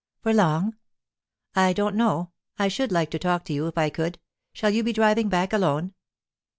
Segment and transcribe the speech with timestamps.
[0.23, 0.77] "For long?"
[1.55, 2.31] "I don't know.
[2.57, 4.17] I should like to talk to you, if I could.
[4.51, 5.93] Shall you be driving back alone?"